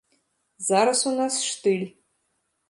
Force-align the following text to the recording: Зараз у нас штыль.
Зараз 0.69 1.03
у 1.11 1.13
нас 1.19 1.37
штыль. 1.51 1.85